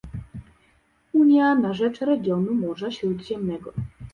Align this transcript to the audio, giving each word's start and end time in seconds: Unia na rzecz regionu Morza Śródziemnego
Unia 1.13 1.55
na 1.55 1.73
rzecz 1.73 1.99
regionu 1.99 2.53
Morza 2.53 2.91
Śródziemnego 2.91 3.73